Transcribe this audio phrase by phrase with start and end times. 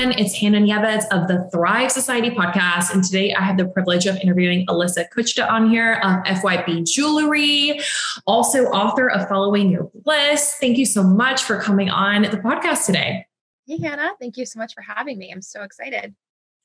[0.00, 0.18] everyone.
[0.18, 2.94] It's Hannah Nieves of the Thrive Society podcast.
[2.94, 7.80] And today I have the privilege of interviewing Alyssa Kuchta on here of FYB Jewelry,
[8.26, 10.56] also author of Following Your Bliss.
[10.58, 13.26] Thank you so much for coming on the podcast today.
[13.66, 14.12] Hey, Hannah.
[14.18, 15.30] Thank you so much for having me.
[15.30, 16.14] I'm so excited.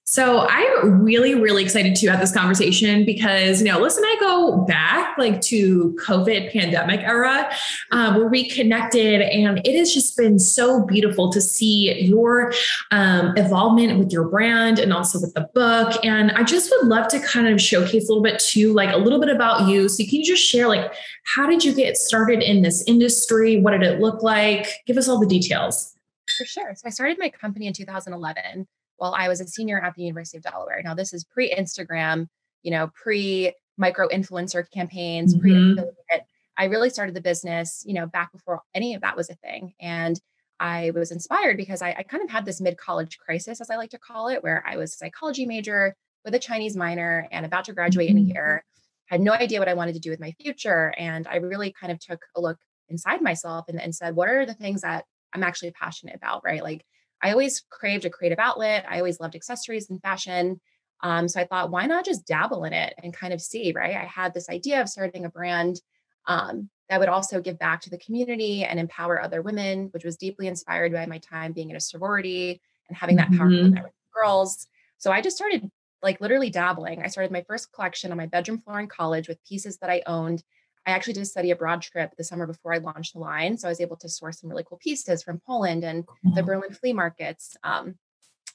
[0.08, 4.58] So I'm really, really excited to have this conversation because, you know, and I go
[4.58, 7.52] back like to COVID pandemic era
[7.92, 12.54] um, where we connected and it has just been so beautiful to see your
[12.92, 15.98] um, involvement with your brand and also with the book.
[16.06, 18.98] And I just would love to kind of showcase a little bit too, like a
[18.98, 19.90] little bit about you.
[19.90, 20.94] So can you just share like,
[21.24, 23.60] how did you get started in this industry?
[23.60, 24.68] What did it look like?
[24.86, 25.96] Give us all the details.
[26.38, 26.76] For sure.
[26.76, 28.68] So I started my company in 2011
[28.98, 30.82] while I was a senior at the University of Delaware.
[30.84, 32.28] Now, this is pre Instagram,
[32.64, 35.42] you know, pre micro influencer campaigns, mm-hmm.
[35.42, 36.26] pre affiliate.
[36.58, 39.74] I really started the business, you know, back before any of that was a thing.
[39.80, 40.20] And
[40.60, 43.76] I was inspired because I, I kind of had this mid college crisis, as I
[43.76, 47.46] like to call it, where I was a psychology major with a Chinese minor and
[47.46, 48.18] about to graduate mm-hmm.
[48.18, 48.36] in a mm-hmm.
[48.36, 48.66] year.
[49.08, 50.94] Had no idea what I wanted to do with my future.
[50.98, 52.58] And I really kind of took a look
[52.90, 56.64] inside myself and, and said, what are the things that I'm actually passionate about, right?
[56.64, 56.86] Like
[57.26, 58.86] I always craved a creative outlet.
[58.88, 60.62] I always loved accessories and fashion.
[61.02, 63.96] Um, so I thought, why not just dabble in it and kind of see, right?
[63.96, 65.82] I had this idea of starting a brand
[66.28, 70.18] um, that would also give back to the community and empower other women, which was
[70.18, 73.84] deeply inspired by my time being in a sorority and having that powerful mm-hmm.
[73.84, 74.68] with girls.
[75.00, 75.72] So I just started
[76.04, 77.02] like literally dabbling.
[77.02, 80.04] I started my first collection on my bedroom floor in college with pieces that I
[80.06, 80.44] owned
[80.86, 83.58] I actually did a study abroad trip the summer before I launched the line.
[83.58, 86.06] So I was able to source some really cool pieces from Poland and
[86.36, 87.58] the Berlin flea markets.
[87.64, 87.96] Um,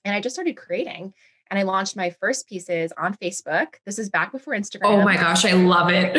[0.05, 1.13] and I just started creating.
[1.51, 3.75] And I launched my first pieces on Facebook.
[3.85, 4.85] This is back before Instagram.
[4.85, 6.15] Oh my gosh, I love it.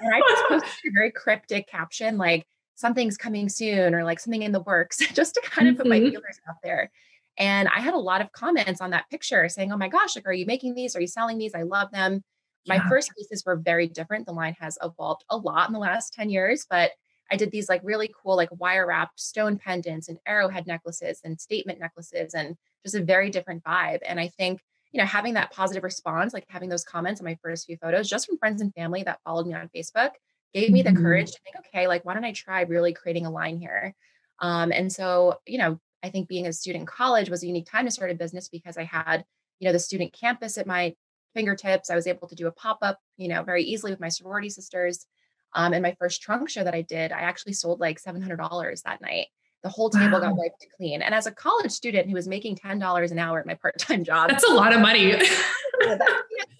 [0.00, 4.42] and I just posted a very cryptic caption like something's coming soon or like something
[4.42, 5.82] in the works, just to kind of mm-hmm.
[5.82, 6.10] put my mm-hmm.
[6.10, 6.92] feelers out there.
[7.36, 10.26] And I had a lot of comments on that picture saying, Oh my gosh, like,
[10.26, 10.94] are you making these?
[10.94, 11.54] Are you selling these?
[11.54, 12.22] I love them.
[12.66, 12.88] My yeah.
[12.88, 14.26] first pieces were very different.
[14.26, 16.92] The line has evolved a lot in the last 10 years, but
[17.30, 21.40] I did these like really cool, like wire wrapped stone pendants and arrowhead necklaces and
[21.40, 24.00] statement necklaces and just a very different vibe.
[24.06, 24.60] And I think,
[24.92, 28.08] you know, having that positive response, like having those comments on my first few photos,
[28.08, 30.10] just from friends and family that followed me on Facebook,
[30.54, 31.02] gave me the mm-hmm.
[31.02, 33.94] courage to think, okay, like, why don't I try really creating a line here?
[34.40, 37.70] Um, and so, you know, I think being a student in college was a unique
[37.70, 39.24] time to start a business because I had,
[39.58, 40.94] you know, the student campus at my
[41.34, 41.90] fingertips.
[41.90, 44.50] I was able to do a pop up, you know, very easily with my sorority
[44.50, 45.06] sisters.
[45.54, 49.00] Um, and my first trunk show that I did, I actually sold like $700 that
[49.00, 49.26] night.
[49.62, 50.28] The whole table wow.
[50.28, 51.02] got wiped clean.
[51.02, 54.04] And as a college student who was making $10 an hour at my part time
[54.04, 55.12] job, that's a lot of money.
[55.80, 56.04] that's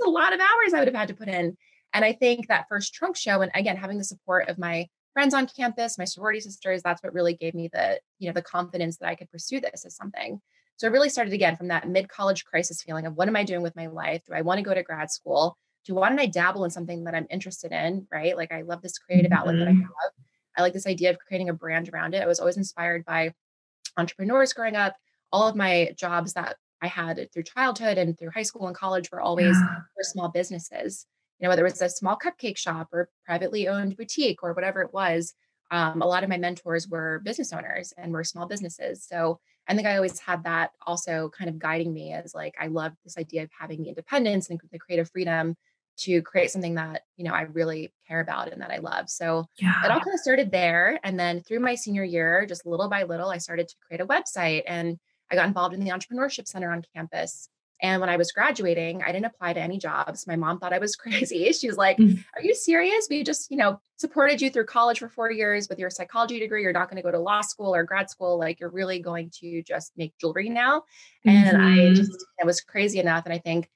[0.05, 1.57] a lot of hours I would have had to put in.
[1.93, 5.33] And I think that first trunk show, and again, having the support of my friends
[5.33, 8.99] on campus, my sorority sisters, that's what really gave me the, you know, the confidence
[8.99, 10.41] that I could pursue this as something.
[10.79, 13.43] So I really started again from that mid college crisis feeling of what am I
[13.43, 14.23] doing with my life?
[14.27, 15.59] Do I want to go to grad school?
[15.85, 18.07] Do why don't I dabble in something that I'm interested in?
[18.13, 18.37] Right.
[18.37, 19.41] Like I love this creative mm-hmm.
[19.41, 19.81] outlet that I mm-hmm.
[19.81, 20.13] have.
[20.57, 22.23] I like this idea of creating a brand around it.
[22.23, 23.35] I was always inspired by
[23.97, 24.95] entrepreneurs growing up.
[25.33, 29.11] All of my jobs that I had through childhood and through high school and college
[29.11, 29.79] were always yeah.
[29.97, 31.07] for small businesses.
[31.41, 34.81] You know, whether it was a small cupcake shop or privately owned boutique or whatever
[34.83, 35.35] it was,
[35.71, 39.05] um, a lot of my mentors were business owners and were small businesses.
[39.05, 42.69] So I think I always had that also kind of guiding me as like I
[42.69, 45.57] love this idea of having the independence and the creative freedom
[45.99, 49.11] to create something that you know I really care about and that I love.
[49.11, 49.85] So yeah.
[49.85, 53.03] it all kind of started there, and then through my senior year, just little by
[53.03, 54.99] little, I started to create a website, and
[55.31, 57.49] I got involved in the entrepreneurship center on campus.
[57.81, 60.27] And when I was graduating, I didn't apply to any jobs.
[60.27, 61.53] My mom thought I was crazy.
[61.53, 62.23] She was like, mm.
[62.35, 63.07] Are you serious?
[63.09, 66.63] We just, you know, supported you through college for four years with your psychology degree.
[66.63, 68.39] You're not going to go to law school or grad school.
[68.39, 70.83] Like, you're really going to just make jewelry now.
[71.25, 71.91] And mm-hmm.
[71.91, 73.25] I just, it was crazy enough.
[73.25, 73.69] And I think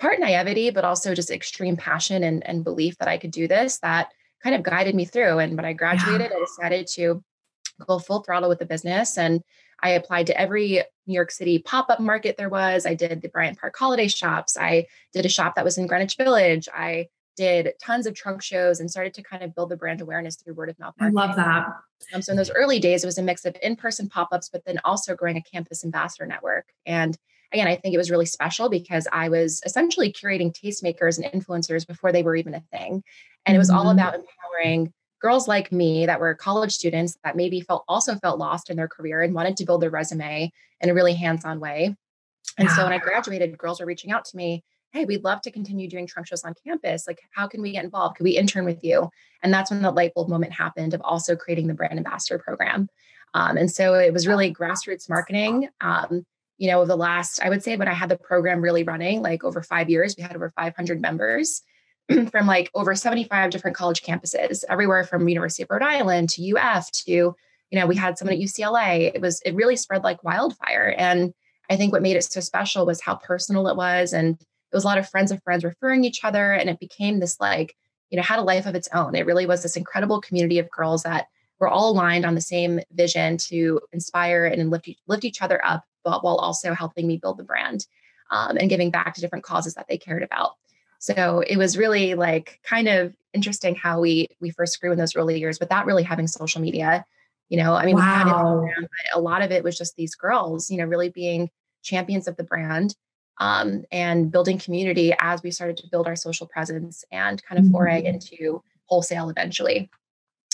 [0.00, 3.78] part naivety, but also just extreme passion and, and belief that I could do this
[3.78, 4.10] that
[4.42, 5.38] kind of guided me through.
[5.38, 6.36] And when I graduated, yeah.
[6.36, 7.22] I decided to
[7.86, 9.18] go full throttle with the business.
[9.18, 9.42] And
[9.82, 12.86] I applied to every New York City pop up market there was.
[12.86, 14.56] I did the Bryant Park holiday shops.
[14.56, 16.68] I did a shop that was in Greenwich Village.
[16.74, 20.36] I did tons of trunk shows and started to kind of build the brand awareness
[20.36, 20.94] through word of mouth.
[20.98, 21.18] Marketing.
[21.18, 21.66] I love that.
[22.14, 24.48] Um, so in those early days, it was a mix of in person pop ups,
[24.48, 26.66] but then also growing a campus ambassador network.
[26.86, 27.16] And
[27.52, 31.86] again, I think it was really special because I was essentially curating tastemakers and influencers
[31.86, 33.02] before they were even a thing.
[33.44, 33.98] And it was all mm-hmm.
[33.98, 34.92] about empowering
[35.26, 38.86] girls like me that were college students that maybe felt also felt lost in their
[38.86, 41.96] career and wanted to build their resume in a really hands-on way.
[42.58, 44.62] And so when I graduated, girls were reaching out to me,
[44.92, 47.08] hey, we'd love to continue doing trunk shows on campus.
[47.08, 48.18] Like, how can we get involved?
[48.18, 49.10] Could we intern with you?
[49.42, 52.88] And that's when the light bulb moment happened of also creating the brand ambassador program.
[53.34, 55.70] Um, and so it was really grassroots marketing.
[55.80, 56.24] Um,
[56.56, 59.42] you know, the last, I would say when I had the program really running, like
[59.42, 61.62] over five years, we had over 500 members
[62.30, 66.90] from like over 75 different college campuses, everywhere from University of Rhode Island to UF
[66.92, 67.34] to, you
[67.72, 69.12] know, we had someone at UCLA.
[69.14, 70.94] It was, it really spread like wildfire.
[70.96, 71.32] And
[71.68, 74.12] I think what made it so special was how personal it was.
[74.12, 76.52] And it was a lot of friends of friends referring each other.
[76.52, 77.76] And it became this like,
[78.10, 79.14] you know, had a life of its own.
[79.14, 81.26] It really was this incredible community of girls that
[81.58, 85.84] were all aligned on the same vision to inspire and lift, lift each other up,
[86.04, 87.86] but while also helping me build the brand
[88.30, 90.52] um, and giving back to different causes that they cared about.
[90.98, 95.14] So it was really like kind of interesting how we we first grew in those
[95.16, 97.04] early years without really having social media.
[97.48, 98.60] You know, I mean, wow.
[98.62, 101.10] we had it, but a lot of it was just these girls, you know, really
[101.10, 101.50] being
[101.82, 102.96] champions of the brand
[103.38, 107.70] um, and building community as we started to build our social presence and kind of
[107.70, 108.14] foray mm-hmm.
[108.14, 109.90] into wholesale eventually.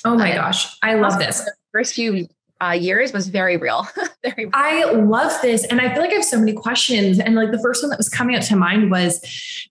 [0.05, 1.49] Oh my um, gosh, I love this.
[1.73, 2.29] first few
[2.62, 3.87] uh, years was very real.
[4.23, 4.50] very real.
[4.55, 5.64] I love this.
[5.64, 7.19] And I feel like I have so many questions.
[7.19, 9.20] And like the first one that was coming up to mind was,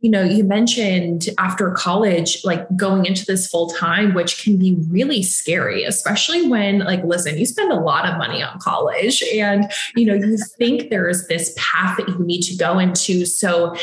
[0.01, 4.75] you know, you mentioned after college, like going into this full time, which can be
[4.89, 9.71] really scary, especially when, like, listen, you spend a lot of money on college and,
[9.95, 13.25] you know, you think there is this path that you need to go into.
[13.25, 13.75] So,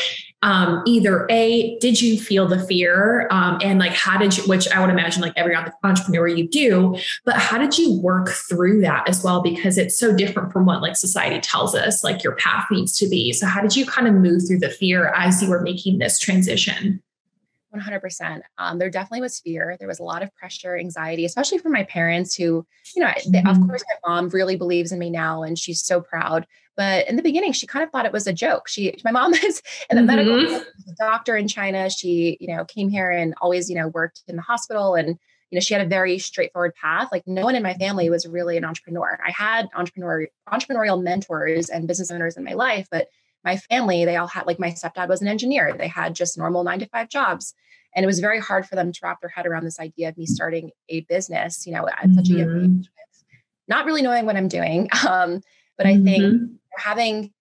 [0.43, 4.69] um, either a did you feel the fear um, and like how did you which
[4.69, 9.08] i would imagine like every entrepreneur you do but how did you work through that
[9.08, 9.43] as well?
[9.43, 13.08] Because it's so different from what like society tells us like your path needs to
[13.08, 13.32] be.
[13.32, 16.19] So how did you kind of move through the fear as you were making this
[16.19, 17.02] transition
[17.75, 18.41] 100%.
[18.56, 19.76] Um, there definitely was fear.
[19.79, 22.67] There was a lot of pressure, anxiety, especially from my parents who,
[22.97, 23.49] you know, they, mm-hmm.
[23.49, 26.47] of course, my mom really believes in me now and she's so proud.
[26.76, 28.69] But in the beginning, she kind of thought it was a joke.
[28.69, 30.50] She, my mom is in the mm-hmm.
[30.50, 30.65] medical
[30.99, 31.91] doctor in China.
[31.91, 35.09] She, you know, came here and always, you know, worked in the hospital and,
[35.50, 37.09] you know, she had a very straightforward path.
[37.11, 39.19] Like no one in my family was really an entrepreneur.
[39.26, 43.09] I had entrepreneur entrepreneurial mentors and business owners in my life, but
[43.48, 45.74] my family, they all had like my stepdad was an engineer.
[45.76, 47.54] They had just normal nine to five jobs.
[47.94, 50.18] And it was very hard for them to wrap their head around this idea of
[50.18, 52.14] me starting a business, you know, at mm-hmm.
[52.14, 52.80] such a young mm-hmm.
[52.80, 52.90] age,
[53.66, 54.88] not really knowing what I'm doing.
[55.08, 55.40] Um,
[55.78, 56.54] but I think mm-hmm.
[56.76, 57.32] having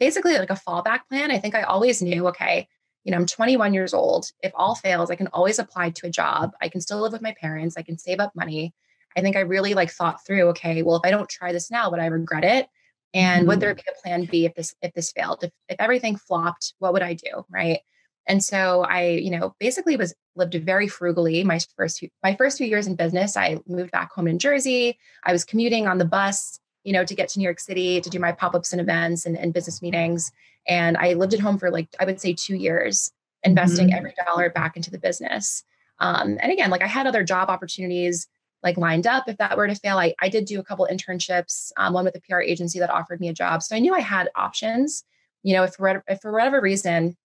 [0.00, 2.66] basically like a fallback plan, I think I always knew, okay,
[3.04, 4.32] you know, I'm 21 years old.
[4.42, 6.52] If all fails, I can always apply to a job.
[6.62, 7.76] I can still live with my parents.
[7.76, 8.72] I can save up money.
[9.16, 11.90] I think I really like thought through, okay, well, if I don't try this now,
[11.90, 12.66] would I regret it?
[13.14, 13.48] And mm-hmm.
[13.48, 15.44] would there be a plan B if this if this failed?
[15.44, 17.46] If if everything flopped, what would I do?
[17.48, 17.80] Right.
[18.26, 22.58] And so I, you know, basically was lived very frugally my first few, my first
[22.58, 23.36] few years in business.
[23.36, 24.98] I moved back home in Jersey.
[25.24, 28.10] I was commuting on the bus, you know, to get to New York City to
[28.10, 30.32] do my pop-ups and events and, and business meetings.
[30.66, 33.12] And I lived at home for like I would say two years,
[33.42, 33.96] investing mm-hmm.
[33.98, 35.62] every dollar back into the business.
[35.98, 38.26] Um, and again, like I had other job opportunities
[38.64, 39.98] like lined up if that were to fail.
[39.98, 43.20] I, I did do a couple internships, um, one with a PR agency that offered
[43.20, 43.62] me a job.
[43.62, 45.04] So I knew I had options.
[45.42, 47.16] You know, if for, if for whatever reason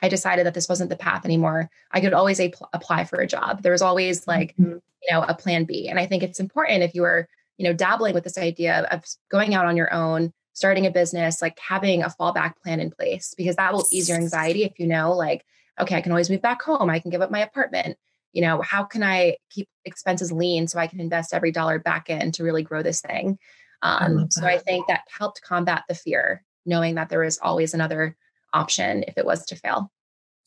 [0.00, 3.26] I decided that this wasn't the path anymore, I could always a- apply for a
[3.26, 3.62] job.
[3.62, 4.74] There was always like, mm-hmm.
[4.74, 5.88] you know, a plan B.
[5.88, 9.04] And I think it's important if you are, you know, dabbling with this idea of
[9.28, 13.34] going out on your own, starting a business, like having a fallback plan in place,
[13.36, 15.44] because that will ease your anxiety if you know, like,
[15.80, 16.88] okay, I can always move back home.
[16.88, 17.98] I can give up my apartment
[18.32, 22.10] you know how can i keep expenses lean so i can invest every dollar back
[22.10, 23.38] in to really grow this thing?
[23.82, 27.74] Um, I so i think that helped combat the fear knowing that there is always
[27.74, 28.16] another
[28.52, 29.90] option if it was to fail.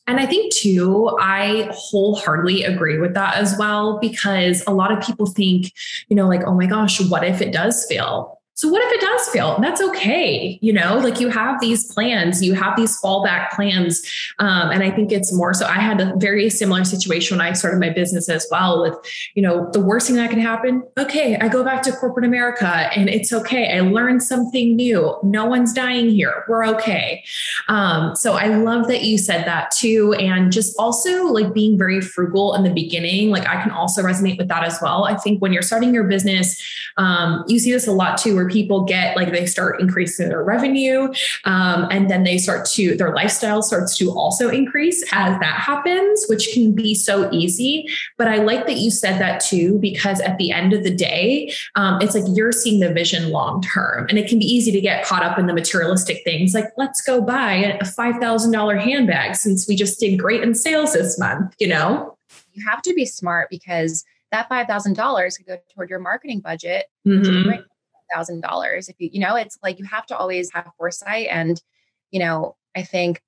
[0.06, 5.04] And I think too, I wholeheartedly agree with that as well, because a lot of
[5.04, 5.72] people think,
[6.08, 8.41] you know, like, oh my gosh, what if it does fail?
[8.54, 9.58] So what if it does fail?
[9.60, 10.58] That's okay.
[10.60, 14.02] You know, like you have these plans, you have these fallback plans.
[14.38, 17.54] Um, and I think it's more so I had a very similar situation when I
[17.54, 18.94] started my business as well with,
[19.34, 20.82] you know, the worst thing that can happen.
[20.98, 21.36] Okay.
[21.36, 23.76] I go back to corporate America and it's okay.
[23.76, 25.16] I learned something new.
[25.22, 26.44] No one's dying here.
[26.46, 27.24] We're okay.
[27.68, 30.12] Um, so I love that you said that too.
[30.14, 34.36] And just also like being very frugal in the beginning, like I can also resonate
[34.36, 35.04] with that as well.
[35.04, 36.62] I think when you're starting your business,
[36.98, 40.42] um, you see this a lot too, where people get like they start increasing their
[40.42, 41.12] revenue
[41.44, 46.24] um, and then they start to their lifestyle starts to also increase as that happens
[46.28, 47.86] which can be so easy
[48.18, 51.52] but i like that you said that too because at the end of the day
[51.76, 54.80] um, it's like you're seeing the vision long term and it can be easy to
[54.80, 59.68] get caught up in the materialistic things like let's go buy a $5000 handbag since
[59.68, 62.16] we just did great in sales this month you know
[62.52, 66.86] you have to be smart because that $5,000 could go toward your marketing budget.
[67.06, 67.60] Mm-hmm
[68.12, 71.62] thousand dollars if you you know it's like you have to always have foresight and
[72.10, 73.22] you know i think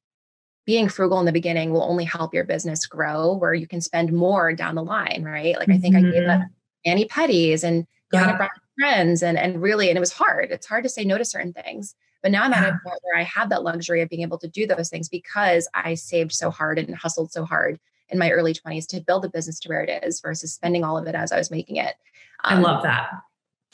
[0.66, 4.12] being frugal in the beginning will only help your business grow where you can spend
[4.12, 6.06] more down the line right like i think mm-hmm.
[6.06, 6.40] i gave up
[6.86, 7.20] mm-hmm.
[7.20, 8.24] pedis and yeah.
[8.24, 8.48] kind of
[8.78, 11.52] friends and and really and it was hard it's hard to say no to certain
[11.52, 14.38] things But now I'm at a point where I have that luxury of being able
[14.38, 18.30] to do those things because I saved so hard and hustled so hard in my
[18.30, 21.14] early 20s to build the business to where it is versus spending all of it
[21.14, 21.94] as I was making it.
[22.42, 23.10] Um, I love that.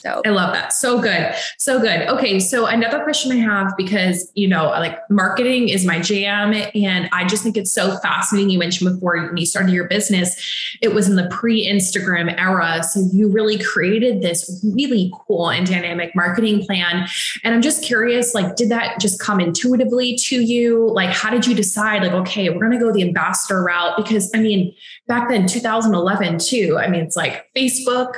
[0.00, 0.73] So I love that.
[0.73, 1.35] So good.
[1.59, 2.09] So good.
[2.09, 2.40] Okay.
[2.40, 6.54] So another question I have because, you know, like marketing is my jam.
[6.75, 8.50] And I just think it's so fascinating.
[8.50, 10.37] You mentioned before when you started your business,
[10.80, 12.83] it was in the pre Instagram era.
[12.83, 17.07] So you really created this really cool and dynamic marketing plan.
[17.45, 20.90] And I'm just curious, like, did that just come intuitively to you?
[20.92, 23.97] Like, how did you decide, like, okay, we're going to go the ambassador route?
[23.97, 24.75] Because I mean,
[25.10, 28.14] back then, 2011, too, I mean, it's like Facebook.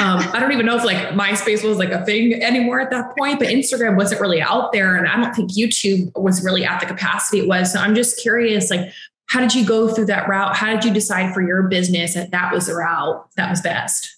[0.00, 3.16] Um, I don't even know if like MySpace was like a thing anymore at that
[3.18, 4.94] point, but Instagram wasn't really out there.
[4.94, 7.72] And I don't think YouTube was really at the capacity it was.
[7.72, 8.92] So I'm just curious, like,
[9.26, 10.54] how did you go through that route?
[10.54, 14.08] How did you decide for your business that that was the route that was best?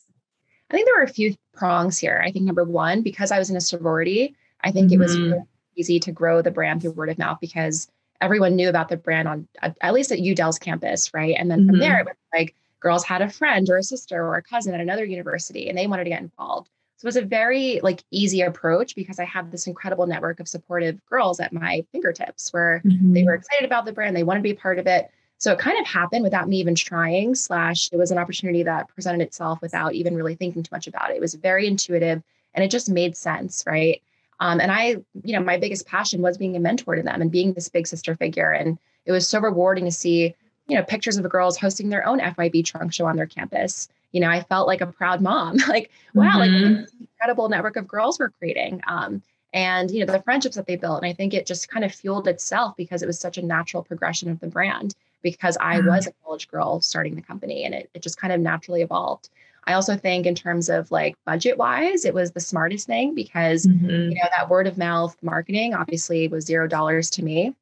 [0.70, 2.22] I think there were a few prongs here.
[2.22, 5.00] I think number one, because I was in a sorority, I think mm-hmm.
[5.00, 5.32] it was mm-hmm.
[5.32, 5.44] really
[5.76, 7.88] easy to grow the brand through word of mouth because
[8.20, 9.48] everyone knew about the brand on
[9.80, 11.34] at least at UDEL's campus, right?
[11.38, 11.80] And then from mm-hmm.
[11.80, 14.80] there, it was like girls had a friend or a sister or a cousin at
[14.80, 16.68] another university and they wanted to get involved.
[16.96, 20.48] So it was a very like easy approach because I had this incredible network of
[20.48, 23.12] supportive girls at my fingertips where mm-hmm.
[23.12, 25.08] they were excited about the brand, they wanted to be part of it.
[25.38, 28.88] So it kind of happened without me even trying, slash, it was an opportunity that
[28.88, 31.16] presented itself without even really thinking too much about it.
[31.16, 32.20] It was very intuitive
[32.54, 34.02] and it just made sense, right?
[34.40, 37.30] Um, and I, you know, my biggest passion was being a mentor to them and
[37.30, 38.52] being this big sister figure.
[38.52, 40.34] And it was so rewarding to see,
[40.68, 43.88] you know, pictures of the girls hosting their own FYB trunk show on their campus
[44.12, 45.56] you know, I felt like a proud mom.
[45.68, 46.74] like, wow, mm-hmm.
[46.74, 48.82] like incredible network of girls we're creating.
[48.86, 51.02] Um, and you know, the friendships that they built.
[51.02, 53.82] And I think it just kind of fueled itself because it was such a natural
[53.82, 55.88] progression of the brand because I mm-hmm.
[55.88, 59.30] was a college girl starting the company and it, it just kind of naturally evolved.
[59.68, 63.66] I also think in terms of like budget wise, it was the smartest thing because
[63.66, 63.88] mm-hmm.
[63.90, 67.54] you know that word of mouth marketing obviously was zero dollars to me.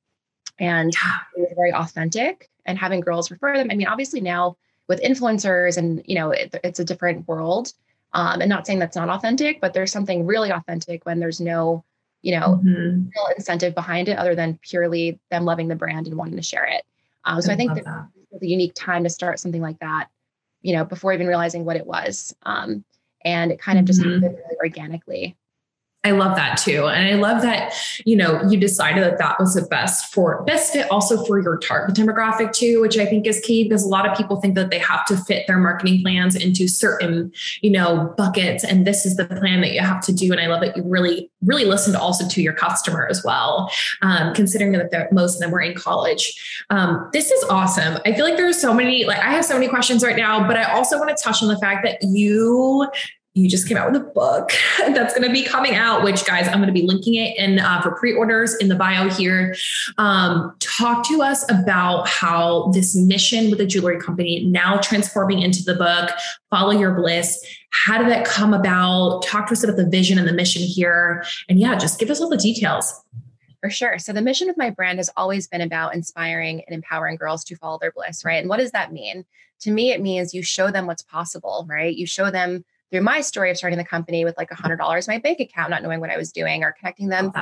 [0.59, 0.95] And
[1.37, 3.69] it was very authentic and having girls refer them.
[3.71, 4.57] I mean, obviously now
[4.89, 7.73] with influencers and you know it, it's a different world
[8.13, 11.85] um, and not saying that's not authentic but there's something really authentic when there's no
[12.23, 13.09] you know mm-hmm.
[13.09, 16.65] real incentive behind it other than purely them loving the brand and wanting to share
[16.65, 16.85] it
[17.25, 19.79] um, so i, I think that, that was a unique time to start something like
[19.81, 20.09] that
[20.67, 22.85] you know before even realizing what it was um,
[23.25, 24.15] and it kind of just mm-hmm.
[24.15, 25.37] happened really organically
[26.07, 26.87] I love that too.
[26.87, 30.73] And I love that, you know, you decided that that was the best for best
[30.73, 34.09] fit also for your target demographic too, which I think is key because a lot
[34.09, 38.15] of people think that they have to fit their marketing plans into certain, you know,
[38.17, 38.63] buckets.
[38.63, 40.31] And this is the plan that you have to do.
[40.31, 43.69] And I love that you really, really listened also to your customer as well,
[44.03, 46.65] um, considering that most of them were in college.
[46.71, 47.99] Um, this is awesome.
[48.07, 50.57] I feel like there's so many, like I have so many questions right now, but
[50.57, 52.89] I also want to touch on the fact that you
[53.37, 56.49] you just came out with a book that's going to be coming out which guys
[56.49, 59.55] i'm going to be linking it in uh, for pre-orders in the bio here
[59.99, 65.63] um, talk to us about how this mission with the jewelry company now transforming into
[65.63, 66.11] the book
[66.51, 70.27] follow your bliss how did that come about talk to us about the vision and
[70.27, 73.03] the mission here and yeah just give us all the details
[73.63, 73.99] for sure.
[73.99, 77.57] So, the mission of my brand has always been about inspiring and empowering girls to
[77.57, 78.37] follow their bliss, right?
[78.37, 79.25] And what does that mean?
[79.63, 81.93] To me, it means you show them what's possible, right?
[81.93, 85.09] You show them through my story of starting the company with like a hundred dollars
[85.09, 87.33] in my bank account, not knowing what I was doing, or connecting them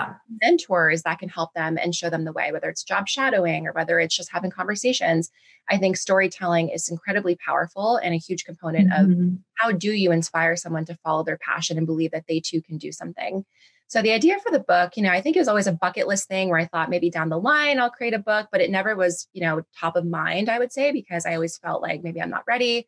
[0.42, 3.72] mentors that can help them and show them the way, whether it's job shadowing or
[3.72, 5.30] whether it's just having conversations.
[5.68, 9.22] I think storytelling is incredibly powerful and a huge component mm-hmm.
[9.22, 12.62] of how do you inspire someone to follow their passion and believe that they too
[12.62, 13.44] can do something.
[13.86, 16.08] So the idea for the book, you know, I think it was always a bucket
[16.08, 18.70] list thing where I thought maybe down the line I'll create a book, but it
[18.70, 22.02] never was, you know, top of mind, I would say, because I always felt like
[22.02, 22.86] maybe I'm not ready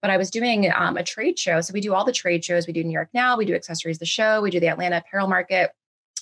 [0.00, 1.60] but I was doing um, a trade show.
[1.60, 2.66] So we do all the trade shows.
[2.66, 5.28] We do New York Now, we do Accessories the Show, we do the Atlanta Apparel
[5.28, 5.70] Market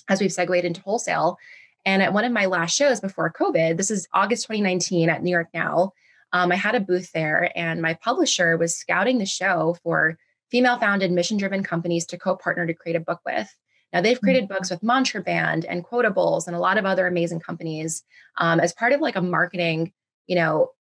[0.09, 1.37] as we've segued into wholesale.
[1.85, 5.31] And at one of my last shows before COVID, this is August 2019 at New
[5.31, 5.93] York Now,
[6.33, 10.17] um, I had a booth there and my publisher was scouting the show for
[10.51, 13.49] female founded, mission driven companies to co partner to create a book with.
[13.93, 14.53] Now, they've created mm-hmm.
[14.53, 18.03] books with Mantra Band and Quotables and a lot of other amazing companies
[18.37, 19.93] um, as part of like a marketing,
[20.27, 20.71] you know,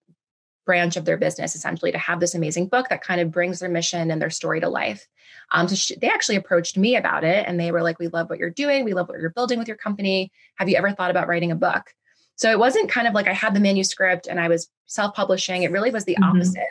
[0.68, 3.70] branch of their business essentially to have this amazing book that kind of brings their
[3.70, 5.08] mission and their story to life.
[5.50, 8.28] Um, so she, they actually approached me about it and they were like, We love
[8.28, 8.84] what you're doing.
[8.84, 10.30] We love what you're building with your company.
[10.56, 11.94] Have you ever thought about writing a book?
[12.36, 15.62] So it wasn't kind of like I had the manuscript and I was self publishing.
[15.62, 16.36] It really was the mm-hmm.
[16.36, 16.68] opposite.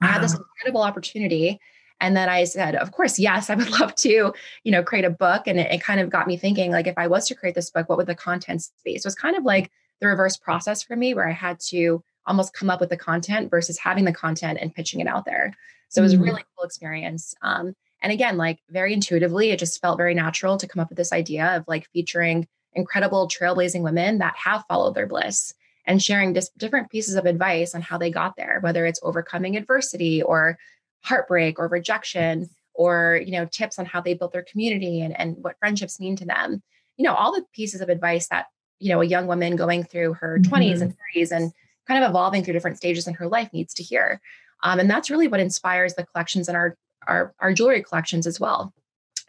[0.00, 0.08] Wow.
[0.08, 1.58] I had this incredible opportunity.
[2.02, 4.34] And then I said, of course, yes, I would love to,
[4.64, 5.46] you know, create a book.
[5.46, 7.70] And it, it, kind of got me thinking, like, if I was to create this
[7.70, 8.98] book, what would the contents be?
[8.98, 9.70] So it was kind of like
[10.00, 13.50] the reverse process for me, where I had to almost come up with the content
[13.50, 15.54] versus having the content and pitching it out there.
[15.88, 16.24] So it was a mm-hmm.
[16.24, 17.34] really cool experience.
[17.42, 20.98] Um, and again, like very intuitively, it just felt very natural to come up with
[20.98, 25.54] this idea of like featuring incredible trailblazing women that have followed their bliss
[25.86, 29.56] and sharing just different pieces of advice on how they got there, whether it's overcoming
[29.56, 30.58] adversity or
[31.02, 35.36] heartbreak or rejection or you know tips on how they built their community and, and
[35.42, 36.62] what friendships mean to them
[36.96, 38.46] you know all the pieces of advice that
[38.78, 40.54] you know a young woman going through her mm-hmm.
[40.54, 41.52] 20s and 30s and
[41.86, 44.20] kind of evolving through different stages in her life needs to hear.
[44.62, 48.38] Um, and that's really what inspires the collections in our, our our jewelry collections as
[48.38, 48.72] well.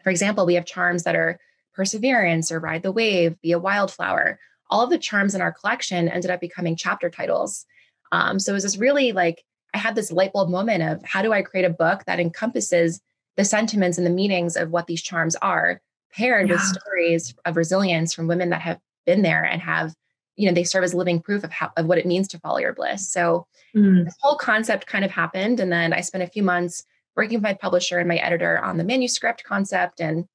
[0.02, 1.38] For example we have charms that are
[1.74, 4.38] perseverance or ride the wave be a wildflower.
[4.70, 7.66] All of the charms in our collection ended up becoming chapter titles.
[8.12, 9.42] Um, so it was this really like
[9.74, 13.00] i had this light bulb moment of how do i create a book that encompasses
[13.36, 15.80] the sentiments and the meanings of what these charms are
[16.12, 16.54] paired yeah.
[16.54, 19.94] with stories of resilience from women that have been there and have
[20.36, 22.58] you know they serve as living proof of how of what it means to follow
[22.58, 24.04] your bliss so mm.
[24.04, 26.84] this whole concept kind of happened and then i spent a few months
[27.16, 30.26] working with my publisher and my editor on the manuscript concept and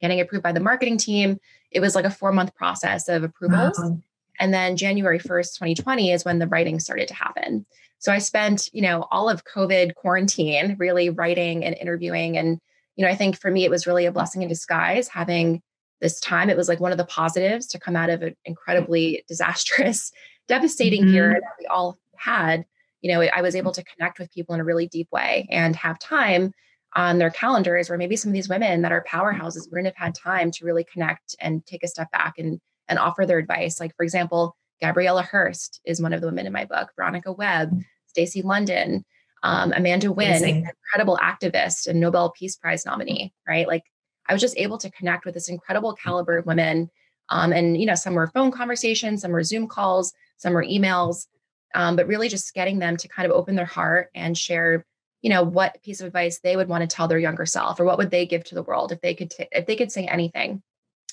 [0.00, 1.38] getting approved by the marketing team
[1.70, 3.98] it was like a four month process of approvals wow.
[4.38, 7.66] and then january 1st 2020 is when the writing started to happen
[8.00, 12.38] so I spent, you know, all of COVID quarantine really writing and interviewing.
[12.38, 12.58] And,
[12.96, 15.62] you know, I think for me, it was really a blessing in disguise having
[16.00, 16.50] this time.
[16.50, 20.12] It was like one of the positives to come out of an incredibly disastrous,
[20.48, 21.14] devastating mm-hmm.
[21.14, 22.64] year that we all had.
[23.02, 25.74] You know, I was able to connect with people in a really deep way and
[25.76, 26.52] have time
[26.96, 30.14] on their calendars where maybe some of these women that are powerhouses wouldn't have had
[30.14, 33.78] time to really connect and take a step back and and offer their advice.
[33.78, 37.80] Like, for example, Gabriela Hearst is one of the women in my book, Veronica Webb,
[38.06, 39.04] Stacy London,
[39.42, 43.66] um, Amanda Nguyen, incredible activist and Nobel Peace Prize nominee, right?
[43.66, 43.84] Like
[44.30, 46.88] I was just able to connect with this incredible caliber of women.
[47.28, 51.26] Um, and, you know, some were phone conversations, some were Zoom calls, some were emails,
[51.74, 54.86] um, but really just getting them to kind of open their heart and share,
[55.20, 57.84] you know, what piece of advice they would want to tell their younger self or
[57.84, 60.06] what would they give to the world if they could, t- if they could say
[60.06, 60.62] anything.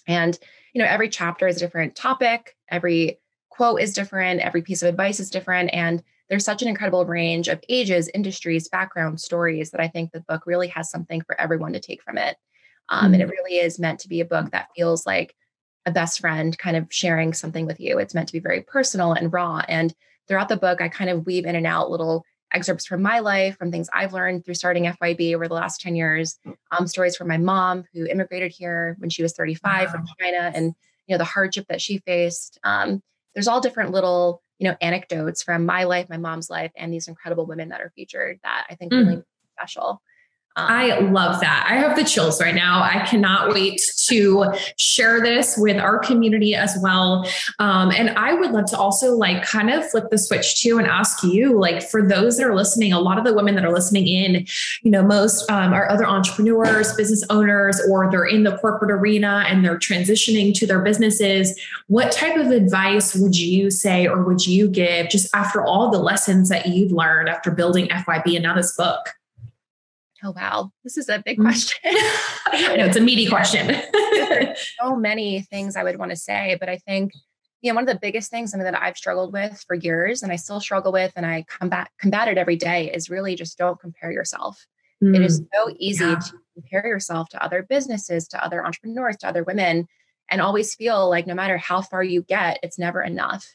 [0.08, 0.38] And,
[0.74, 2.56] you know, every chapter is a different topic.
[2.70, 5.72] Every quote is different, every piece of advice is different.
[5.74, 10.22] And there's such an incredible range of ages, industries, background, stories that I think the
[10.22, 12.38] book really has something for everyone to take from it.
[12.90, 13.14] Um.
[13.14, 13.32] And it mm-hmm.
[13.32, 15.36] really is meant to be a book that feels like
[15.86, 17.98] a best friend kind of sharing something with you.
[17.98, 19.62] It's meant to be very personal and raw.
[19.68, 19.94] And
[20.28, 23.58] throughout the book, I kind of weave in and out little excerpts from my life,
[23.58, 26.40] from things I've learned through starting FYB over the last 10 years,
[26.72, 29.92] um, stories from my mom who immigrated here when she was 35 wow.
[29.92, 30.74] from China and
[31.08, 32.60] you know the hardship that she faced.
[32.64, 33.02] Um,
[33.34, 37.08] there's all different little you know anecdotes from my life my mom's life and these
[37.08, 39.06] incredible women that are featured that i think mm.
[39.06, 39.24] really
[39.54, 40.02] special
[40.60, 41.68] I love that.
[41.70, 42.82] I have the chills right now.
[42.82, 47.30] I cannot wait to share this with our community as well.
[47.60, 50.88] Um, and I would love to also like kind of flip the switch too and
[50.88, 53.72] ask you, like, for those that are listening, a lot of the women that are
[53.72, 54.48] listening in,
[54.82, 59.46] you know, most um, are other entrepreneurs, business owners, or they're in the corporate arena
[59.48, 61.60] and they're transitioning to their businesses.
[61.86, 66.00] What type of advice would you say or would you give just after all the
[66.00, 69.17] lessons that you've learned after building FYB and now this book?
[70.24, 70.72] Oh, wow.
[70.84, 71.44] This is a big mm.
[71.44, 71.78] question.
[71.86, 73.76] I know it's a meaty question.
[74.82, 77.14] so many things I would want to say, but I think,
[77.62, 80.32] you know, one of the biggest things, something that I've struggled with for years and
[80.32, 83.80] I still struggle with and I combat, combat it every day is really just don't
[83.80, 84.66] compare yourself.
[85.04, 85.16] Mm.
[85.16, 85.48] It is mm.
[85.54, 86.20] so easy yeah.
[86.20, 89.88] to compare yourself to other businesses, to other entrepreneurs, to other women,
[90.30, 93.48] and always feel like no matter how far you get, it's never enough.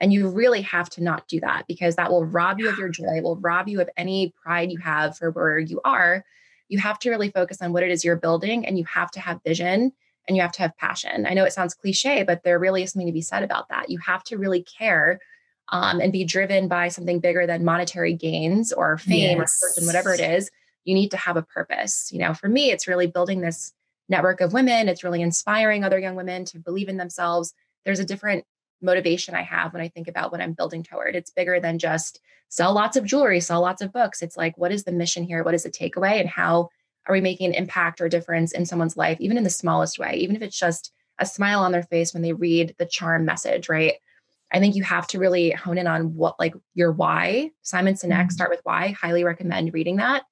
[0.00, 2.88] And you really have to not do that because that will rob you of your
[2.88, 6.24] joy, will rob you of any pride you have for where you are.
[6.68, 9.20] You have to really focus on what it is you're building and you have to
[9.20, 9.92] have vision
[10.26, 11.26] and you have to have passion.
[11.26, 13.90] I know it sounds cliche, but there really is something to be said about that.
[13.90, 15.20] You have to really care
[15.70, 19.60] um, and be driven by something bigger than monetary gains or fame yes.
[19.62, 20.50] or fortune, whatever it is.
[20.84, 22.10] You need to have a purpose.
[22.12, 23.72] You know, for me, it's really building this
[24.08, 24.88] network of women.
[24.88, 27.54] It's really inspiring other young women to believe in themselves.
[27.84, 28.44] There's a different
[28.82, 31.16] motivation I have when I think about what I'm building toward.
[31.16, 34.22] It's bigger than just sell lots of jewelry, sell lots of books.
[34.22, 35.44] It's like, what is the mission here?
[35.44, 36.20] What is the takeaway?
[36.20, 36.68] And how
[37.06, 40.14] are we making an impact or difference in someone's life, even in the smallest way,
[40.16, 43.68] even if it's just a smile on their face when they read the charm message,
[43.68, 43.94] right?
[44.52, 47.52] I think you have to really hone in on what, like your why.
[47.62, 48.28] Simon Sinek, mm-hmm.
[48.30, 48.88] start with why.
[49.00, 50.24] Highly recommend reading that.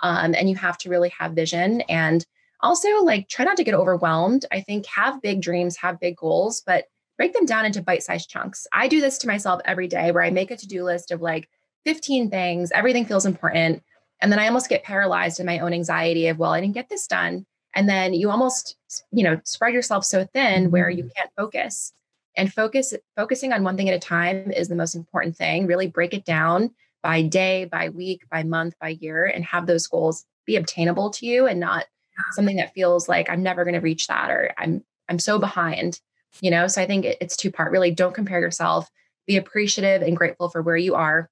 [0.00, 2.24] Um, and you have to really have vision and
[2.60, 4.46] also like try not to get overwhelmed.
[4.52, 8.30] I think have big dreams, have big goals, but break them down into bite sized
[8.30, 8.66] chunks.
[8.72, 11.22] I do this to myself every day where I make a to do list of
[11.22, 11.48] like
[11.84, 13.82] 15 things, everything feels important.
[14.20, 16.88] And then I almost get paralyzed in my own anxiety of, well, I didn't get
[16.88, 17.46] this done.
[17.74, 18.76] And then you almost,
[19.12, 21.12] you know, spread yourself so thin where you mm-hmm.
[21.16, 21.92] can't focus.
[22.36, 25.66] And focus, focusing on one thing at a time is the most important thing.
[25.66, 26.70] Really break it down
[27.02, 31.26] by day, by week, by month, by year, and have those goals be obtainable to
[31.26, 31.86] you and not
[32.32, 36.00] something that feels like I'm never going to reach that or I'm I'm so behind
[36.40, 36.66] you know?
[36.66, 37.90] So i think it's two part really.
[37.90, 38.90] Don't compare yourself.
[39.26, 41.30] Be appreciative and grateful for where you are.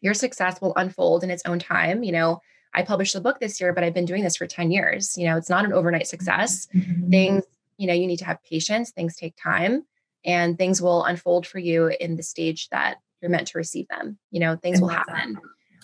[0.00, 2.40] Your success will unfold in its own time you know?
[2.72, 5.26] I published the book this year but i've been doing this for 10 years you
[5.26, 5.36] know?
[5.36, 6.68] It's not an overnight success.
[6.74, 7.10] Mm-hmm.
[7.10, 7.44] things
[7.78, 8.90] you know you need to have patience.
[8.90, 9.84] Things take time
[10.24, 14.18] and things will unfold for you in the stage that you're meant to receive them.
[14.30, 15.38] You know things will happen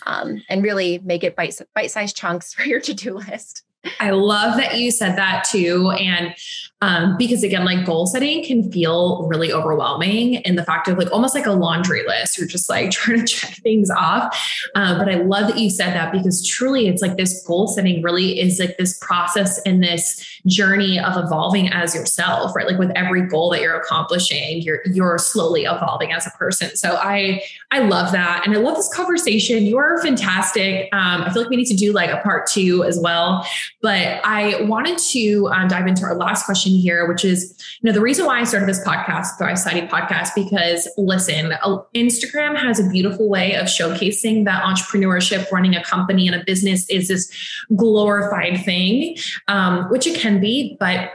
[0.05, 3.63] um, and really make it bite bite-sized chunks for your to-do list
[4.01, 5.91] I love that you said that too.
[5.91, 6.35] And
[6.83, 11.11] um, because again, like goal setting can feel really overwhelming and the fact of like
[11.11, 12.37] almost like a laundry list.
[12.37, 14.39] You're just like trying to check things off.
[14.75, 18.03] Um, but I love that you said that because truly it's like this goal setting
[18.03, 22.67] really is like this process and this journey of evolving as yourself, right?
[22.67, 26.77] Like with every goal that you're accomplishing, you're you're slowly evolving as a person.
[26.77, 28.47] So I I love that.
[28.47, 29.65] And I love this conversation.
[29.65, 30.91] You're fantastic.
[30.93, 33.47] Um, I feel like we need to do like a part two as well.
[33.83, 37.93] But I wanted to um, dive into our last question here, which is, you know,
[37.93, 41.53] the reason why I started this podcast, Thrive Society podcast, because listen,
[41.95, 46.89] Instagram has a beautiful way of showcasing that entrepreneurship, running a company and a business
[46.89, 47.31] is this
[47.77, 49.17] glorified thing,
[49.49, 51.11] um, which it can be, but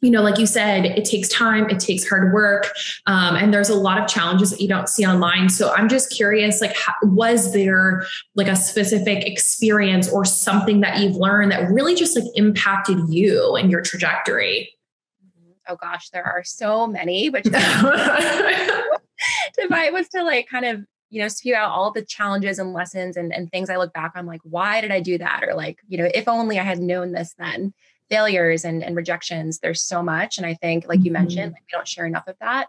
[0.00, 2.72] you know, like you said, it takes time, it takes hard work,
[3.06, 5.48] um, and there's a lot of challenges that you don't see online.
[5.48, 8.04] So I'm just curious, like, how, was there
[8.36, 13.56] like a specific experience or something that you've learned that really just like impacted you
[13.56, 14.72] and your trajectory?
[15.68, 17.28] Oh gosh, there are so many.
[17.28, 17.58] But if
[19.72, 23.16] I was to like kind of you know spew out all the challenges and lessons
[23.16, 25.42] and, and things I look back on, like, why did I do that?
[25.46, 27.74] Or like, you know, if only I had known this then
[28.08, 31.54] failures and, and rejections there's so much and i think like you mentioned mm-hmm.
[31.54, 32.68] like, we don't share enough of that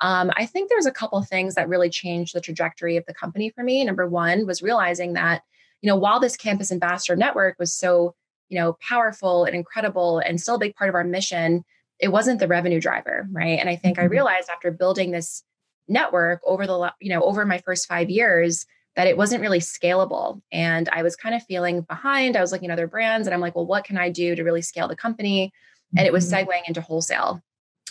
[0.00, 3.50] um, i think there's a couple things that really changed the trajectory of the company
[3.50, 5.42] for me number one was realizing that
[5.80, 8.14] you know while this campus ambassador network was so
[8.48, 11.64] you know powerful and incredible and still a big part of our mission
[11.98, 14.04] it wasn't the revenue driver right and i think mm-hmm.
[14.04, 15.42] i realized after building this
[15.88, 18.66] network over the you know over my first five years
[18.96, 20.40] that it wasn't really scalable.
[20.52, 22.36] And I was kind of feeling behind.
[22.36, 24.44] I was looking at other brands and I'm like, well, what can I do to
[24.44, 25.52] really scale the company?
[25.96, 26.48] And it was mm-hmm.
[26.48, 27.42] segueing into wholesale,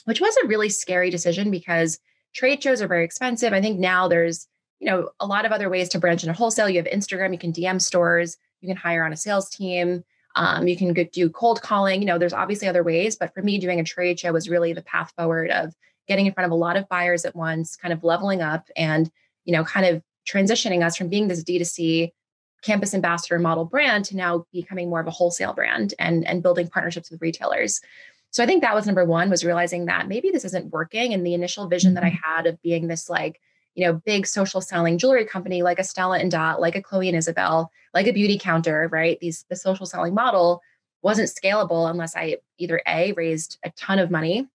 [0.05, 1.99] which was a really scary decision because
[2.33, 3.53] trade shows are very expensive.
[3.53, 4.47] I think now there's,
[4.79, 6.69] you know, a lot of other ways to branch into wholesale.
[6.69, 10.03] You have Instagram, you can DM stores, you can hire on a sales team.
[10.35, 12.01] Um, you can do cold calling.
[12.01, 14.73] You know, there's obviously other ways, but for me, doing a trade show was really
[14.73, 15.75] the path forward of
[16.07, 19.11] getting in front of a lot of buyers at once, kind of leveling up and,
[19.45, 22.11] you know, kind of transitioning us from being this D2C
[22.63, 26.67] campus ambassador model brand to now becoming more of a wholesale brand and, and building
[26.67, 27.81] partnerships with retailers.
[28.31, 31.13] So I think that was number one was realizing that maybe this isn't working.
[31.13, 32.35] And the initial vision that I mm-hmm.
[32.35, 33.39] had of being this like,
[33.75, 37.09] you know, big social selling jewelry company like a Stella and Dot, like a Chloe
[37.09, 39.19] and Isabel, like a Beautycounter, right?
[39.19, 40.61] These the social selling model
[41.01, 44.47] wasn't scalable unless I either A raised a ton of money,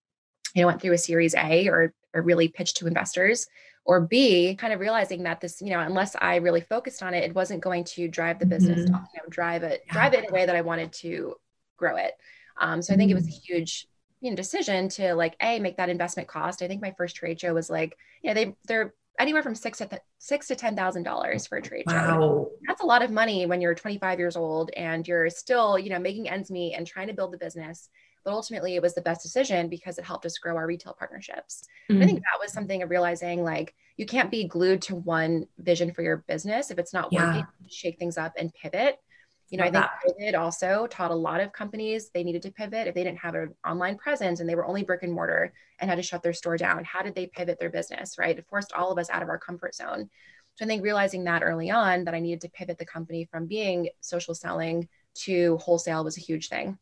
[0.55, 3.47] you know, went through a series A or or really pitched to investors
[3.89, 7.25] or B, kind of realizing that this, you know, unless I really focused on it,
[7.25, 8.95] it wasn't going to drive the business, mm-hmm.
[8.95, 11.37] you know, drive it, drive it in a way that I wanted to
[11.79, 12.13] grow it.
[12.61, 13.55] Um, so I think it was a mm-hmm.
[13.55, 13.89] huge,
[14.21, 16.61] you know, decision to like a make that investment cost.
[16.61, 19.79] I think my first trade show was like, you know, they they're anywhere from six
[19.79, 22.21] to th- six to ten thousand dollars for a trade wow.
[22.21, 22.51] show.
[22.67, 25.99] That's a lot of money when you're 25 years old and you're still, you know,
[25.99, 27.89] making ends meet and trying to build the business
[28.25, 31.65] but ultimately it was the best decision because it helped us grow our retail partnerships.
[31.91, 32.03] Mm-hmm.
[32.03, 35.93] I think that was something of realizing like you can't be glued to one vision
[35.93, 37.27] for your business if it's not yeah.
[37.27, 38.99] working, shake things up and pivot.
[39.51, 40.35] You know, Love I think that.
[40.35, 43.35] COVID also taught a lot of companies they needed to pivot if they didn't have
[43.35, 46.35] an online presence and they were only brick and mortar and had to shut their
[46.35, 46.85] store down.
[46.85, 48.19] How did they pivot their business?
[48.19, 50.11] Right, it forced all of us out of our comfort zone.
[50.57, 53.47] So I think realizing that early on that I needed to pivot the company from
[53.47, 56.79] being social selling to wholesale was a huge thing.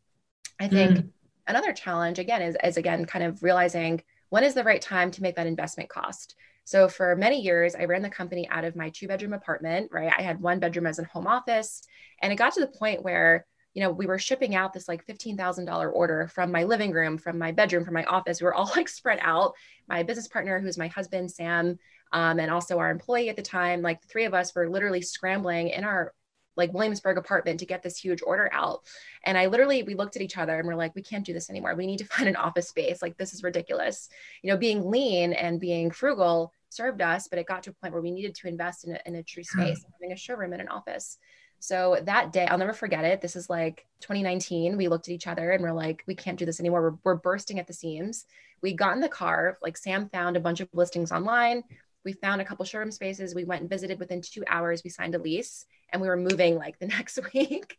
[0.59, 1.09] I think mm
[1.47, 5.21] another challenge again is, is again kind of realizing when is the right time to
[5.21, 6.35] make that investment cost.
[6.65, 10.11] So for many years i ran the company out of my two bedroom apartment right?
[10.15, 11.83] I had one bedroom as a home office
[12.21, 15.05] and it got to the point where you know we were shipping out this like
[15.05, 18.41] $15000 order from my living room from my bedroom from my office.
[18.41, 19.53] We were all like spread out.
[19.87, 21.77] My business partner who's my husband sam
[22.11, 25.01] um, and also our employee at the time like the three of us were literally
[25.01, 26.13] scrambling in our
[26.57, 28.81] like Williamsburg apartment to get this huge order out.
[29.23, 31.49] And I literally, we looked at each other and we're like, we can't do this
[31.49, 31.75] anymore.
[31.75, 33.01] We need to find an office space.
[33.01, 34.09] Like, this is ridiculous.
[34.41, 37.93] You know, being lean and being frugal served us, but it got to a point
[37.93, 39.61] where we needed to invest in a, in a true hmm.
[39.61, 41.17] space, having a showroom in an office.
[41.59, 43.19] So that day, I'll never forget it.
[43.19, 44.77] This is like 2019.
[44.77, 46.81] We looked at each other and we're like, we can't do this anymore.
[46.81, 48.25] We're, we're bursting at the seams.
[48.61, 51.63] We got in the car, like Sam found a bunch of listings online.
[52.05, 53.33] We found a couple showroom spaces.
[53.33, 54.83] We went and visited within two hours.
[54.83, 57.77] We signed a lease and we were moving like the next week.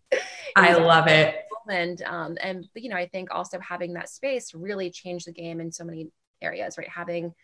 [0.56, 1.36] I love it.
[1.70, 5.60] And um, and you know, I think also having that space really changed the game
[5.60, 6.08] in so many
[6.40, 6.88] areas, right?
[6.88, 7.34] Having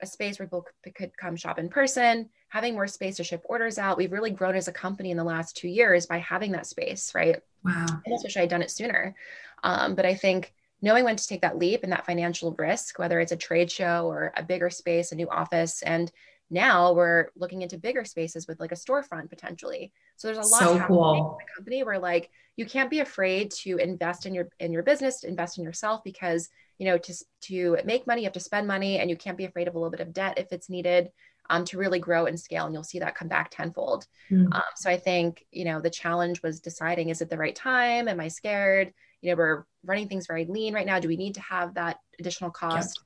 [0.00, 3.78] a space where people could come shop in person, having more space to ship orders
[3.78, 3.96] out.
[3.96, 7.14] We've really grown as a company in the last two years by having that space,
[7.14, 7.40] right?
[7.64, 7.86] Wow.
[7.88, 9.14] I just wish I had done it sooner.
[9.62, 13.20] Um, but I think knowing when to take that leap and that financial risk, whether
[13.20, 16.10] it's a trade show or a bigger space, a new office, and
[16.52, 19.90] now we're looking into bigger spaces with like a storefront potentially.
[20.16, 21.14] So there's a lot so of cool.
[21.14, 24.82] in the company where like you can't be afraid to invest in your in your
[24.82, 28.66] business, invest in yourself because you know to to make money you have to spend
[28.68, 31.10] money and you can't be afraid of a little bit of debt if it's needed
[31.48, 34.06] um, to really grow and scale and you'll see that come back tenfold.
[34.30, 34.54] Mm.
[34.54, 38.08] Um, so I think you know the challenge was deciding is it the right time?
[38.08, 38.92] Am I scared?
[39.22, 40.98] You know we're running things very lean right now.
[40.98, 43.00] Do we need to have that additional cost?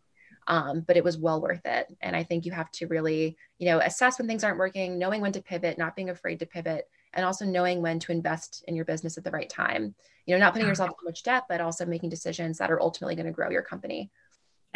[0.49, 1.89] Um, but it was well worth it.
[2.01, 5.21] And I think you have to really, you know, assess when things aren't working, knowing
[5.21, 8.77] when to pivot, not being afraid to pivot, and also knowing when to invest in
[8.77, 9.95] your business at the right time.
[10.25, 12.81] You know, not putting yourself in too much debt, but also making decisions that are
[12.81, 14.11] ultimately going to grow your company.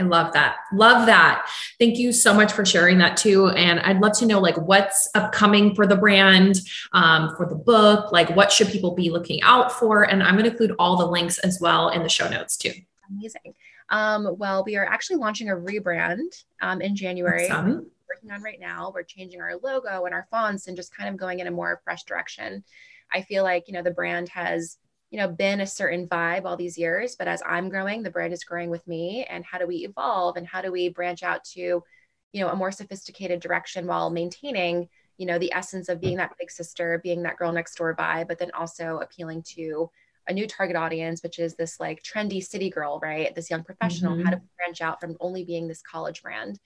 [0.01, 0.57] I love that.
[0.73, 1.47] Love that.
[1.79, 3.49] Thank you so much for sharing that too.
[3.49, 6.61] And I'd love to know like what's upcoming for the brand,
[6.93, 10.05] um, for the book, like what should people be looking out for?
[10.05, 12.73] And I'm going to include all the links as well in the show notes too.
[13.11, 13.55] Amazing.
[13.91, 17.49] Um, well, we are actually launching a rebrand um, in January.
[17.49, 17.91] Awesome.
[18.09, 18.93] Working on right now.
[18.95, 21.81] We're changing our logo and our fonts and just kind of going in a more
[21.85, 22.65] fresh direction.
[23.13, 24.79] I feel like you know the brand has
[25.11, 28.33] you know been a certain vibe all these years, but as I'm growing, the brand
[28.33, 29.27] is growing with me.
[29.29, 32.57] And how do we evolve and how do we branch out to you know a
[32.57, 37.23] more sophisticated direction while maintaining you know the essence of being that big sister, being
[37.23, 39.91] that girl next door vibe, but then also appealing to
[40.31, 43.35] a new target audience, which is this like trendy city girl, right?
[43.35, 44.25] This young professional, mm-hmm.
[44.25, 46.59] how to branch out from only being this college brand.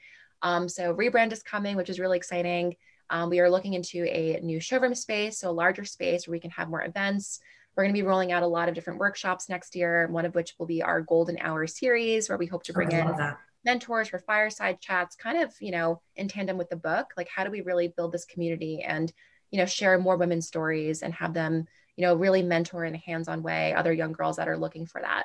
[0.43, 2.77] Um, so rebrand is coming, which is really exciting.
[3.09, 6.41] Um, we are looking into a new showroom space, so a larger space where we
[6.41, 7.41] can have more events.
[7.75, 10.35] We're going to be rolling out a lot of different workshops next year, one of
[10.35, 13.39] which will be our Golden Hour series, where we hope to bring in that.
[13.65, 17.07] mentors for fireside chats, kind of, you know, in tandem with the book.
[17.17, 19.13] Like, how do we really build this community and,
[19.51, 22.99] you know, share more women's stories and have them you know, really mentor in a
[22.99, 25.25] hands-on way other young girls that are looking for that.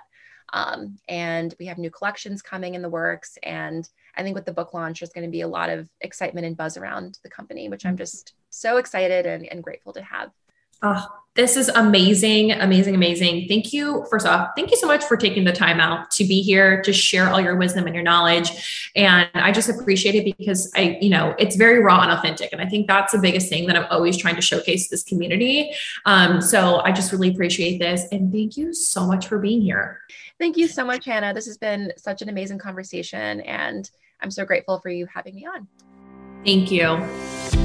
[0.52, 3.38] Um, and we have new collections coming in the works.
[3.44, 6.48] And I think with the book launch, there's going to be a lot of excitement
[6.48, 10.32] and buzz around the company, which I'm just so excited and, and grateful to have.
[10.82, 13.48] Oh, this is amazing, amazing, amazing.
[13.48, 14.06] Thank you.
[14.10, 16.92] First off, thank you so much for taking the time out to be here to
[16.92, 18.92] share all your wisdom and your knowledge.
[18.94, 22.52] And I just appreciate it because I, you know, it's very raw and authentic.
[22.52, 25.72] And I think that's the biggest thing that I'm always trying to showcase this community.
[26.06, 28.04] Um, so I just really appreciate this.
[28.12, 30.02] And thank you so much for being here.
[30.40, 31.34] Thank you so much, Hannah.
[31.34, 33.40] This has been such an amazing conversation.
[33.42, 33.90] And
[34.20, 35.68] I'm so grateful for you having me on.
[36.44, 37.59] Thank you.